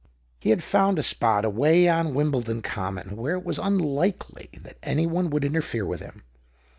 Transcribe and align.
He 0.39 0.49
had 0.49 0.63
found 0.63 0.97
a 0.97 1.03
spot 1.03 1.45
away 1.45 1.87
on 1.87 2.15
Wimble 2.15 2.41
don 2.41 2.63
Common, 2.63 3.15
where 3.15 3.35
it 3.35 3.45
was 3.45 3.59
unlikely 3.59 4.49
that 4.59 4.79
any 4.81 5.05
one 5.05 5.29
would 5.29 5.45
interfere 5.45 5.85
with 5.85 5.99
him. 5.99 6.23